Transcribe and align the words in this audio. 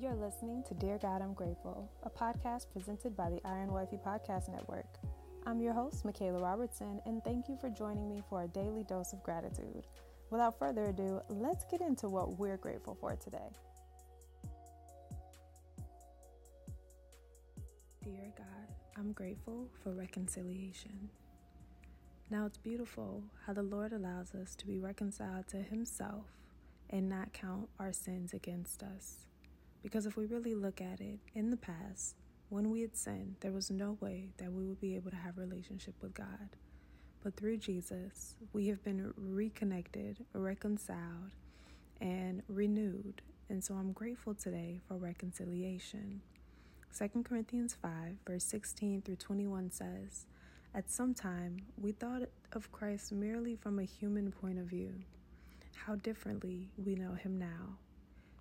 You're 0.00 0.14
listening 0.14 0.62
to 0.66 0.72
Dear 0.72 0.96
God, 0.96 1.20
I'm 1.20 1.34
Grateful, 1.34 1.86
a 2.04 2.08
podcast 2.08 2.70
presented 2.72 3.14
by 3.14 3.28
the 3.28 3.40
Iron 3.44 3.70
Wifey 3.70 3.98
Podcast 4.02 4.48
Network. 4.48 4.86
I'm 5.44 5.60
your 5.60 5.74
host, 5.74 6.06
Michaela 6.06 6.40
Robertson, 6.40 7.02
and 7.04 7.22
thank 7.22 7.50
you 7.50 7.58
for 7.60 7.68
joining 7.68 8.08
me 8.08 8.22
for 8.30 8.42
a 8.42 8.48
daily 8.48 8.82
dose 8.82 9.12
of 9.12 9.22
gratitude. 9.22 9.86
Without 10.30 10.58
further 10.58 10.84
ado, 10.84 11.20
let's 11.28 11.66
get 11.70 11.82
into 11.82 12.08
what 12.08 12.38
we're 12.38 12.56
grateful 12.56 12.96
for 12.98 13.14
today. 13.16 13.50
Dear 18.02 18.32
God, 18.38 18.74
I'm 18.96 19.12
grateful 19.12 19.68
for 19.82 19.92
reconciliation. 19.92 21.10
Now 22.30 22.46
it's 22.46 22.56
beautiful 22.56 23.22
how 23.44 23.52
the 23.52 23.64
Lord 23.64 23.92
allows 23.92 24.34
us 24.34 24.54
to 24.56 24.66
be 24.66 24.78
reconciled 24.78 25.46
to 25.48 25.58
Himself 25.58 26.24
and 26.88 27.06
not 27.06 27.34
count 27.34 27.68
our 27.78 27.92
sins 27.92 28.32
against 28.32 28.82
us. 28.82 29.26
Because 29.82 30.06
if 30.06 30.16
we 30.16 30.26
really 30.26 30.54
look 30.54 30.80
at 30.80 31.00
it, 31.00 31.18
in 31.34 31.50
the 31.50 31.56
past, 31.56 32.16
when 32.48 32.70
we 32.70 32.82
had 32.82 32.96
sinned, 32.96 33.36
there 33.40 33.52
was 33.52 33.70
no 33.70 33.96
way 34.00 34.30
that 34.38 34.52
we 34.52 34.66
would 34.66 34.80
be 34.80 34.96
able 34.96 35.10
to 35.10 35.16
have 35.16 35.38
a 35.38 35.40
relationship 35.40 35.94
with 36.02 36.14
God. 36.14 36.56
But 37.22 37.36
through 37.36 37.58
Jesus, 37.58 38.34
we 38.52 38.68
have 38.68 38.82
been 38.82 39.12
reconnected, 39.16 40.24
reconciled, 40.32 41.30
and 42.00 42.42
renewed. 42.48 43.22
And 43.48 43.62
so 43.62 43.74
I'm 43.74 43.92
grateful 43.92 44.34
today 44.34 44.80
for 44.88 44.96
reconciliation. 44.96 46.22
2 46.96 47.22
Corinthians 47.22 47.76
5, 47.80 47.92
verse 48.26 48.44
16 48.44 49.02
through 49.02 49.16
21 49.16 49.70
says, 49.70 50.26
At 50.74 50.90
some 50.90 51.14
time, 51.14 51.58
we 51.80 51.92
thought 51.92 52.22
of 52.52 52.72
Christ 52.72 53.12
merely 53.12 53.54
from 53.54 53.78
a 53.78 53.84
human 53.84 54.32
point 54.32 54.58
of 54.58 54.66
view. 54.66 54.92
How 55.86 55.94
differently 55.94 56.70
we 56.84 56.94
know 56.94 57.12
him 57.12 57.38
now. 57.38 57.76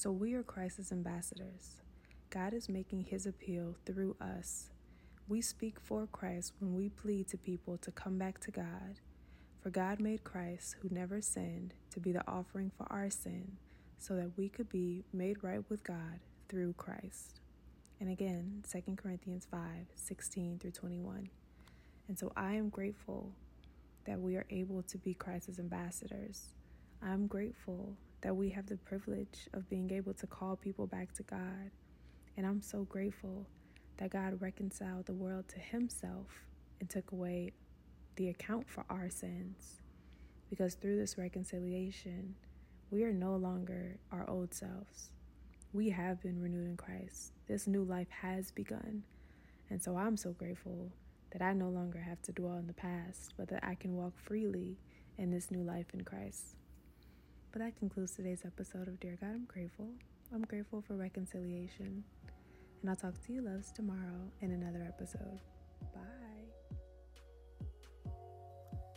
So 0.00 0.12
we 0.12 0.34
are 0.34 0.44
Christ's 0.44 0.92
ambassadors. 0.92 1.82
God 2.30 2.54
is 2.54 2.68
making 2.68 3.02
his 3.02 3.26
appeal 3.26 3.74
through 3.84 4.14
us. 4.20 4.70
We 5.26 5.40
speak 5.40 5.80
for 5.80 6.06
Christ 6.06 6.52
when 6.60 6.76
we 6.76 6.88
plead 6.88 7.26
to 7.30 7.36
people 7.36 7.78
to 7.78 7.90
come 7.90 8.16
back 8.16 8.38
to 8.42 8.52
God. 8.52 9.00
For 9.60 9.70
God 9.70 9.98
made 9.98 10.22
Christ, 10.22 10.76
who 10.80 10.88
never 10.88 11.20
sinned, 11.20 11.74
to 11.90 11.98
be 11.98 12.12
the 12.12 12.22
offering 12.30 12.70
for 12.78 12.86
our 12.92 13.10
sin, 13.10 13.56
so 13.98 14.14
that 14.14 14.38
we 14.38 14.48
could 14.48 14.68
be 14.68 15.02
made 15.12 15.42
right 15.42 15.68
with 15.68 15.82
God 15.82 16.20
through 16.48 16.74
Christ. 16.74 17.40
And 17.98 18.08
again, 18.08 18.62
2 18.70 18.94
Corinthians 18.94 19.48
5 19.50 19.60
16 19.96 20.60
through 20.60 20.70
21. 20.70 21.28
And 22.06 22.16
so 22.16 22.32
I 22.36 22.52
am 22.52 22.68
grateful 22.68 23.32
that 24.04 24.20
we 24.20 24.36
are 24.36 24.46
able 24.48 24.84
to 24.84 24.96
be 24.96 25.12
Christ's 25.12 25.58
ambassadors. 25.58 26.50
I'm 27.02 27.26
grateful 27.26 27.96
that 28.22 28.36
we 28.36 28.50
have 28.50 28.66
the 28.66 28.76
privilege 28.76 29.48
of 29.52 29.68
being 29.68 29.90
able 29.92 30.14
to 30.14 30.26
call 30.26 30.56
people 30.56 30.86
back 30.86 31.12
to 31.14 31.22
God. 31.22 31.70
And 32.36 32.46
I'm 32.46 32.62
so 32.62 32.84
grateful 32.84 33.46
that 33.98 34.10
God 34.10 34.40
reconciled 34.40 35.06
the 35.06 35.12
world 35.12 35.48
to 35.48 35.58
Himself 35.58 36.26
and 36.80 36.88
took 36.88 37.12
away 37.12 37.52
the 38.16 38.28
account 38.28 38.68
for 38.68 38.84
our 38.90 39.08
sins. 39.08 39.80
Because 40.50 40.74
through 40.74 40.96
this 40.96 41.18
reconciliation, 41.18 42.34
we 42.90 43.04
are 43.04 43.12
no 43.12 43.36
longer 43.36 43.98
our 44.10 44.28
old 44.28 44.54
selves. 44.54 45.10
We 45.72 45.90
have 45.90 46.22
been 46.22 46.40
renewed 46.40 46.66
in 46.66 46.76
Christ. 46.76 47.32
This 47.46 47.66
new 47.66 47.84
life 47.84 48.08
has 48.10 48.50
begun. 48.50 49.02
And 49.70 49.82
so 49.82 49.96
I'm 49.96 50.16
so 50.16 50.30
grateful 50.30 50.90
that 51.32 51.42
I 51.42 51.52
no 51.52 51.68
longer 51.68 51.98
have 51.98 52.22
to 52.22 52.32
dwell 52.32 52.56
in 52.56 52.66
the 52.66 52.72
past, 52.72 53.34
but 53.36 53.48
that 53.48 53.62
I 53.62 53.74
can 53.74 53.94
walk 53.94 54.14
freely 54.16 54.78
in 55.18 55.30
this 55.30 55.50
new 55.50 55.62
life 55.62 55.86
in 55.92 56.02
Christ. 56.02 56.56
But 57.52 57.62
that 57.62 57.78
concludes 57.78 58.12
today's 58.12 58.42
episode 58.44 58.88
of 58.88 59.00
Dear 59.00 59.16
God, 59.20 59.30
I'm 59.30 59.46
grateful. 59.46 59.88
I'm 60.34 60.42
grateful 60.42 60.82
for 60.82 60.94
reconciliation. 60.94 62.04
And 62.82 62.90
I'll 62.90 62.96
talk 62.96 63.14
to 63.26 63.32
you 63.32 63.42
loves 63.42 63.72
tomorrow 63.72 64.30
in 64.40 64.52
another 64.52 64.84
episode. 64.86 65.40
Bye. 65.94 66.02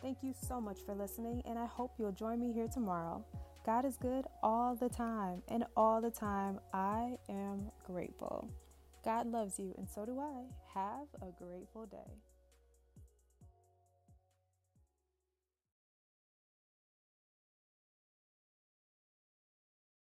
Thank 0.01 0.17
you 0.21 0.33
so 0.47 0.59
much 0.59 0.79
for 0.85 0.93
listening, 0.93 1.43
and 1.45 1.57
I 1.57 1.65
hope 1.65 1.93
you'll 1.97 2.11
join 2.11 2.39
me 2.39 2.51
here 2.51 2.67
tomorrow. 2.67 3.23
God 3.65 3.85
is 3.85 3.97
good 3.97 4.25
all 4.41 4.75
the 4.75 4.89
time, 4.89 5.43
and 5.47 5.63
all 5.77 6.01
the 6.01 6.09
time 6.09 6.59
I 6.73 7.17
am 7.29 7.71
grateful. 7.85 8.49
God 9.05 9.27
loves 9.27 9.59
you, 9.59 9.73
and 9.77 9.87
so 9.87 10.05
do 10.05 10.19
I. 10.19 10.45
Have 10.73 11.07
a 11.21 11.31
grateful 11.43 11.85
day. 11.85 12.30